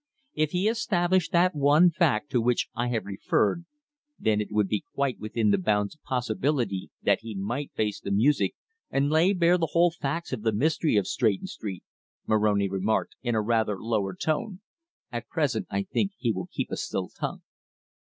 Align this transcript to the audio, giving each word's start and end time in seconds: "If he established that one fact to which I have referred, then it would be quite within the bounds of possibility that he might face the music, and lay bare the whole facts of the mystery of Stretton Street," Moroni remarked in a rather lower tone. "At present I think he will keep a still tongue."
"If 0.33 0.49
he 0.49 0.67
established 0.67 1.31
that 1.31 1.53
one 1.53 1.91
fact 1.91 2.31
to 2.31 2.41
which 2.41 2.69
I 2.73 2.87
have 2.87 3.05
referred, 3.05 3.65
then 4.17 4.41
it 4.41 4.51
would 4.51 4.67
be 4.67 4.83
quite 4.95 5.19
within 5.19 5.51
the 5.51 5.59
bounds 5.59 5.93
of 5.93 6.01
possibility 6.01 6.89
that 7.03 7.19
he 7.21 7.35
might 7.35 7.71
face 7.75 7.99
the 7.99 8.09
music, 8.09 8.55
and 8.89 9.11
lay 9.11 9.31
bare 9.31 9.59
the 9.59 9.73
whole 9.73 9.91
facts 9.91 10.33
of 10.33 10.41
the 10.41 10.53
mystery 10.53 10.95
of 10.95 11.05
Stretton 11.05 11.45
Street," 11.45 11.83
Moroni 12.25 12.67
remarked 12.67 13.13
in 13.21 13.35
a 13.35 13.41
rather 13.43 13.79
lower 13.79 14.15
tone. 14.15 14.61
"At 15.11 15.27
present 15.29 15.67
I 15.69 15.83
think 15.83 16.13
he 16.17 16.31
will 16.31 16.49
keep 16.51 16.71
a 16.71 16.77
still 16.77 17.07
tongue." 17.09 17.43